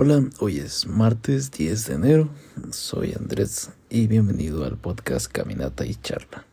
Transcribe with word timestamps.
Hola, 0.00 0.22
hoy 0.38 0.58
es 0.58 0.86
martes 0.86 1.50
10 1.50 1.86
de 1.86 1.94
enero, 1.94 2.28
soy 2.70 3.14
Andrés 3.18 3.70
y 3.90 4.06
bienvenido 4.06 4.64
al 4.64 4.76
podcast 4.76 5.26
Caminata 5.26 5.84
y 5.86 5.96
Charla. 5.96 6.46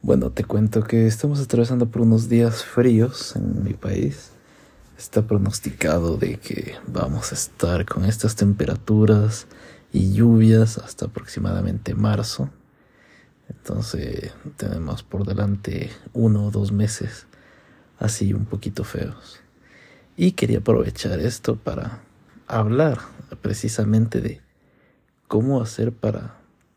Bueno, 0.00 0.30
te 0.30 0.44
cuento 0.44 0.84
que 0.84 1.08
estamos 1.08 1.40
atravesando 1.40 1.90
por 1.90 2.02
unos 2.02 2.28
días 2.28 2.62
fríos 2.62 3.34
en 3.34 3.64
mi 3.64 3.74
país. 3.74 4.30
Está 4.96 5.26
pronosticado 5.26 6.16
de 6.16 6.38
que 6.38 6.76
vamos 6.86 7.32
a 7.32 7.34
estar 7.34 7.84
con 7.86 8.04
estas 8.04 8.36
temperaturas 8.36 9.48
y 9.92 10.12
lluvias 10.12 10.78
hasta 10.78 11.06
aproximadamente 11.06 11.96
marzo. 11.96 12.50
Entonces 13.48 14.32
tenemos 14.56 15.02
por 15.02 15.26
delante 15.26 15.90
uno 16.12 16.46
o 16.46 16.50
dos 16.52 16.70
meses 16.70 17.26
así 17.98 18.32
un 18.32 18.44
poquito 18.44 18.84
feos. 18.84 19.40
Y 20.20 20.32
quería 20.32 20.58
aprovechar 20.58 21.18
esto 21.18 21.56
para 21.56 22.02
hablar 22.46 22.98
precisamente 23.40 24.20
de 24.20 24.42
cómo 25.28 25.62
hacer 25.62 25.92
para 25.92 26.36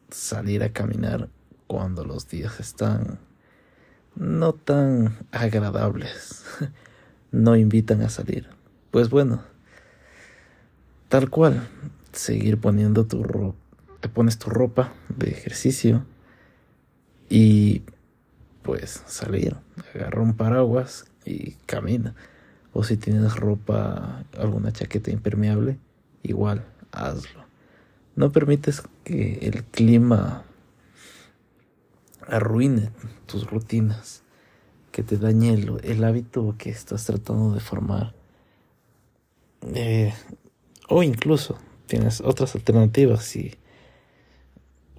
salir 0.10 0.64
a 0.64 0.72
caminar 0.72 1.28
cuando 1.68 2.06
los 2.06 2.30
días 2.30 2.62
están 2.62 3.20
no 4.16 4.54
tan 4.54 5.28
agradables, 5.34 6.46
no 7.34 7.58
invitan 7.58 8.02
a 8.04 8.08
salir. 8.08 8.48
Pues 8.92 9.10
bueno, 9.10 9.44
tal 11.10 11.30
cual, 11.30 11.68
seguir 12.14 12.62
poniendo 12.62 13.06
tu 13.08 13.24
ropa, 13.24 13.58
te 14.00 14.08
pones 14.08 14.40
tu 14.40 14.52
ropa 14.52 14.94
de 15.10 15.32
ejercicio 15.32 16.06
y 17.30 17.82
pues 18.62 19.04
salir, 19.06 19.58
agarra 19.94 20.22
un 20.22 20.34
paraguas 20.34 21.08
y 21.26 21.56
camina. 21.66 22.16
O 22.74 22.84
si 22.84 22.98
tienes 22.98 23.36
ropa, 23.36 24.26
alguna 24.38 24.72
chaqueta 24.72 25.12
impermeable, 25.12 25.78
igual, 26.24 26.66
hazlo. 26.92 27.44
No 28.16 28.32
permites 28.32 28.84
que 29.04 29.40
el 29.42 29.64
clima 29.64 30.44
arruine 32.28 32.90
tus 33.26 33.50
rutinas, 33.50 34.24
que 34.92 35.04
te 35.04 35.18
dañe 35.18 35.54
el, 35.54 36.04
hábito 36.04 36.56
que 36.58 36.70
estás 36.70 37.06
tratando 37.06 37.54
de 37.54 37.60
formar. 37.60 38.14
Eh, 39.74 40.14
o 40.90 41.04
incluso 41.04 41.58
tienes 41.88 42.22
otras 42.22 42.56
alternativas 42.56 43.24
si 43.24 43.56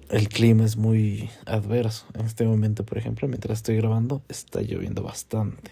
el 0.09 0.29
clima 0.29 0.65
es 0.65 0.77
muy 0.77 1.29
adverso. 1.45 2.05
En 2.13 2.25
este 2.25 2.45
momento, 2.45 2.85
por 2.85 2.97
ejemplo, 2.97 3.27
mientras 3.27 3.59
estoy 3.59 3.77
grabando, 3.77 4.21
está 4.29 4.61
lloviendo 4.61 5.03
bastante. 5.03 5.71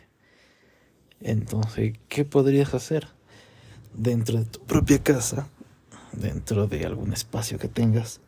Entonces, 1.24 1.98
¿qué 2.10 2.26
podrías 2.26 2.74
hacer? 2.74 3.08
Dentro 3.94 4.40
de 4.40 4.46
tu 4.46 4.60
propia 4.60 5.02
casa, 5.02 5.48
dentro 6.12 6.68
de 6.68 6.86
algún 6.86 7.14
espacio 7.14 7.58
que 7.58 7.70
tengas, 7.70 8.20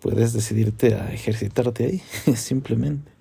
puedes 0.00 0.32
decidirte 0.32 0.94
a 0.94 1.12
ejercitarte 1.12 1.84
ahí, 1.84 2.02
simplemente. 2.36 3.12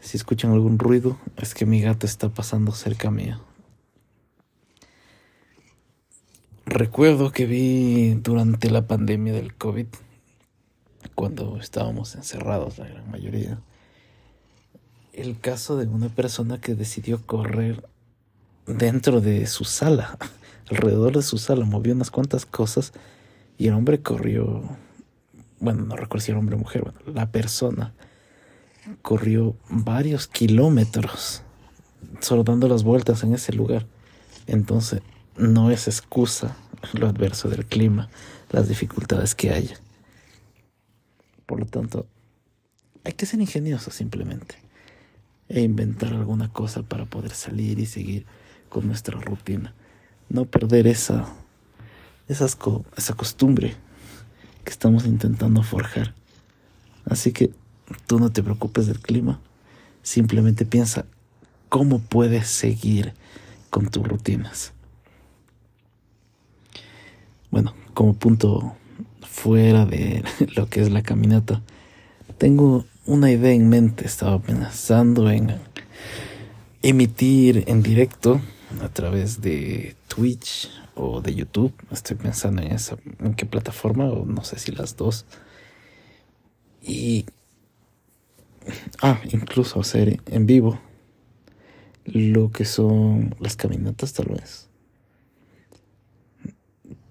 Si 0.00 0.16
escuchan 0.16 0.50
algún 0.52 0.78
ruido, 0.78 1.18
es 1.36 1.54
que 1.54 1.64
mi 1.64 1.80
gato 1.80 2.06
está 2.06 2.28
pasando 2.28 2.72
cerca 2.72 3.10
mío. 3.10 3.40
Recuerdo 6.66 7.32
que 7.32 7.46
vi 7.46 8.14
durante 8.14 8.70
la 8.70 8.86
pandemia 8.86 9.32
del 9.32 9.54
COVID, 9.54 9.86
cuando 11.14 11.58
estábamos 11.58 12.14
encerrados 12.14 12.78
la 12.78 12.88
gran 12.88 13.10
mayoría, 13.10 13.60
el 15.12 15.38
caso 15.40 15.76
de 15.76 15.86
una 15.86 16.08
persona 16.08 16.60
que 16.60 16.74
decidió 16.74 17.24
correr 17.26 17.88
dentro 18.66 19.20
de 19.20 19.46
su 19.46 19.64
sala, 19.64 20.18
alrededor 20.70 21.16
de 21.16 21.22
su 21.22 21.38
sala, 21.38 21.64
movió 21.64 21.94
unas 21.94 22.10
cuantas 22.10 22.46
cosas 22.46 22.92
y 23.58 23.68
el 23.68 23.74
hombre 23.74 24.00
corrió, 24.00 24.62
bueno, 25.58 25.84
no 25.84 25.96
recuerdo 25.96 26.24
si 26.24 26.30
era 26.30 26.38
hombre 26.38 26.56
o 26.56 26.58
mujer, 26.58 26.82
bueno, 26.82 26.98
la 27.06 27.30
persona 27.30 27.92
corrió 29.02 29.56
varios 29.68 30.26
kilómetros 30.26 31.42
solo 32.20 32.44
dando 32.44 32.68
las 32.68 32.82
vueltas 32.82 33.22
en 33.22 33.34
ese 33.34 33.52
lugar. 33.52 33.86
Entonces, 34.46 35.02
no 35.36 35.70
es 35.70 35.86
excusa 35.86 36.56
lo 36.94 37.06
adverso 37.06 37.48
del 37.48 37.66
clima, 37.66 38.08
las 38.50 38.68
dificultades 38.68 39.34
que 39.34 39.50
haya. 39.50 39.76
Por 41.46 41.60
lo 41.60 41.66
tanto, 41.66 42.06
hay 43.04 43.12
que 43.12 43.26
ser 43.26 43.40
ingenioso 43.40 43.90
simplemente 43.90 44.69
e 45.50 45.62
inventar 45.62 46.14
alguna 46.14 46.50
cosa 46.50 46.82
para 46.82 47.04
poder 47.04 47.32
salir 47.32 47.80
y 47.80 47.86
seguir 47.86 48.24
con 48.68 48.86
nuestra 48.86 49.20
rutina. 49.20 49.74
No 50.28 50.44
perder 50.44 50.86
esa, 50.86 51.26
esas 52.28 52.56
esa 52.96 53.14
costumbre 53.14 53.74
que 54.64 54.70
estamos 54.70 55.04
intentando 55.06 55.62
forjar. 55.64 56.14
Así 57.04 57.32
que 57.32 57.50
tú 58.06 58.20
no 58.20 58.30
te 58.30 58.44
preocupes 58.44 58.86
del 58.86 59.00
clima, 59.00 59.40
simplemente 60.02 60.64
piensa 60.64 61.04
cómo 61.68 61.98
puedes 61.98 62.46
seguir 62.46 63.12
con 63.70 63.88
tus 63.88 64.06
rutinas. 64.06 64.72
Bueno, 67.50 67.74
como 67.92 68.14
punto 68.14 68.76
fuera 69.22 69.84
de 69.84 70.22
lo 70.54 70.68
que 70.68 70.80
es 70.80 70.90
la 70.92 71.02
caminata, 71.02 71.60
tengo 72.38 72.84
una 73.10 73.32
idea 73.32 73.52
en 73.52 73.68
mente. 73.68 74.06
Estaba 74.06 74.38
pensando 74.38 75.28
en 75.30 75.56
emitir 76.80 77.64
en 77.66 77.82
directo 77.82 78.40
a 78.80 78.88
través 78.88 79.40
de 79.40 79.96
Twitch 80.06 80.70
o 80.94 81.20
de 81.20 81.34
YouTube. 81.34 81.74
Estoy 81.90 82.16
pensando 82.16 82.62
en 82.62 82.70
esa, 82.70 82.96
en 83.18 83.34
qué 83.34 83.46
plataforma 83.46 84.04
o 84.04 84.24
no 84.24 84.44
sé 84.44 84.60
si 84.60 84.70
las 84.70 84.96
dos. 84.96 85.26
Y 86.82 87.26
ah, 89.02 89.20
incluso 89.32 89.80
hacer 89.80 90.20
en 90.26 90.46
vivo 90.46 90.78
lo 92.04 92.52
que 92.52 92.64
son 92.64 93.34
las 93.40 93.56
caminatas 93.56 94.12
tal 94.12 94.28
vez. 94.28 94.68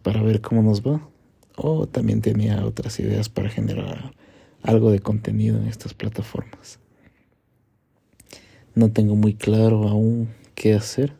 Para 0.02 0.22
ver 0.22 0.40
cómo 0.40 0.64
nos 0.64 0.82
va. 0.82 1.02
O 1.58 1.88
también 1.88 2.22
tenía 2.22 2.66
otras 2.66 3.02
ideas 3.02 3.28
para 3.28 3.50
generar 3.50 4.14
algo 4.64 4.92
de 4.92 5.00
contenido 5.00 5.58
en 5.58 5.68
estas 5.68 5.94
plataformas. 5.94 6.80
No 8.76 8.92
tengo 8.92 9.16
muy 9.16 9.34
claro 9.34 9.88
aún 9.88 10.30
qué 10.56 10.74
hacer. 10.74 11.16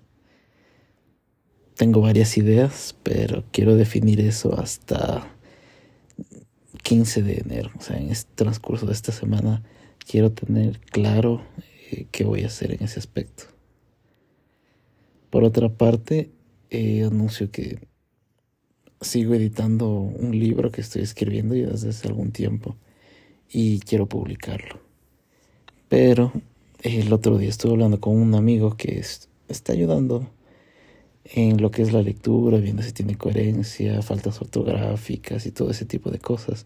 Tengo 1.76 2.02
varias 2.02 2.38
ideas, 2.38 2.96
pero 3.04 3.44
quiero 3.52 3.76
definir 3.76 4.20
eso 4.22 4.60
hasta 4.60 5.28
15 6.84 7.24
de 7.24 7.38
enero. 7.38 7.72
O 7.78 7.82
sea, 7.82 7.98
en 7.98 8.10
este 8.10 8.32
transcurso 8.36 8.86
de 8.86 8.94
esta 8.94 9.12
semana 9.12 9.64
quiero 10.06 10.32
tener 10.32 10.80
claro 10.80 11.42
eh, 11.92 12.08
qué 12.12 12.24
voy 12.24 12.44
a 12.44 12.48
hacer 12.48 12.74
en 12.74 12.84
ese 12.84 13.00
aspecto. 13.00 13.46
Por 15.30 15.44
otra 15.44 15.70
parte, 15.70 16.32
eh, 16.70 17.04
anuncio 17.04 17.52
que 17.52 17.80
sigo 19.02 19.34
editando 19.34 19.90
un 19.90 20.38
libro 20.38 20.72
que 20.72 20.82
estoy 20.82 21.04
escribiendo 21.04 21.56
ya 21.56 21.68
desde 21.68 21.90
hace 21.90 22.08
algún 22.08 22.32
tiempo 22.32 22.76
y 23.52 23.80
quiero 23.80 24.08
publicarlo. 24.08 24.80
Pero 25.88 26.32
el 26.82 27.12
otro 27.12 27.38
día 27.38 27.50
estuve 27.50 27.74
hablando 27.74 28.00
con 28.00 28.16
un 28.16 28.36
amigo 28.36 28.78
que 28.78 29.04
está 29.48 29.74
ayudando 29.74 30.30
en 31.26 31.62
lo 31.62 31.72
que 31.72 31.82
es 31.82 31.94
la 31.94 32.02
lectura, 32.02 32.58
viendo 32.58 32.82
si 32.82 32.92
tiene 32.92 33.18
coherencia, 33.18 34.02
faltas 34.02 34.42
ortográficas 34.42 35.46
y 35.46 35.52
todo 35.52 35.72
ese 35.72 35.86
tipo 35.86 36.10
de 36.10 36.20
cosas. 36.20 36.66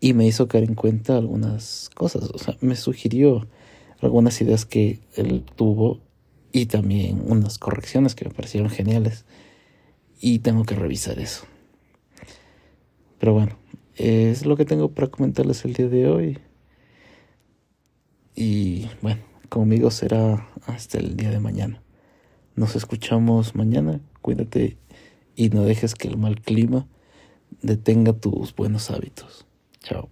Y 0.00 0.14
me 0.14 0.26
hizo 0.26 0.48
caer 0.48 0.64
en 0.64 0.74
cuenta 0.74 1.16
algunas 1.16 1.90
cosas, 1.94 2.30
o 2.32 2.38
sea, 2.38 2.56
me 2.60 2.76
sugirió 2.76 3.46
algunas 4.00 4.40
ideas 4.40 4.64
que 4.64 5.00
él 5.14 5.44
tuvo 5.56 6.00
y 6.52 6.66
también 6.66 7.22
unas 7.26 7.58
correcciones 7.58 8.14
que 8.14 8.24
me 8.24 8.34
parecieron 8.34 8.70
geniales. 8.70 9.24
Y 10.20 10.40
tengo 10.40 10.64
que 10.64 10.74
revisar 10.74 11.18
eso. 11.18 11.44
Pero 13.18 13.34
bueno, 13.34 13.56
es 13.96 14.46
lo 14.46 14.56
que 14.56 14.64
tengo 14.64 14.92
para 14.92 15.08
comentarles 15.08 15.64
el 15.64 15.74
día 15.74 15.88
de 15.88 16.08
hoy. 16.08 16.38
Y 18.34 18.88
bueno, 19.02 19.22
conmigo 19.48 19.90
será 19.90 20.48
hasta 20.66 20.98
el 20.98 21.16
día 21.16 21.30
de 21.30 21.40
mañana. 21.40 21.82
Nos 22.56 22.76
escuchamos 22.76 23.54
mañana. 23.54 24.00
Cuídate 24.22 24.76
y 25.36 25.48
no 25.50 25.62
dejes 25.62 25.94
que 25.94 26.08
el 26.08 26.16
mal 26.16 26.40
clima 26.40 26.86
detenga 27.62 28.12
tus 28.12 28.54
buenos 28.54 28.90
hábitos. 28.90 29.46
Chao. 29.80 30.08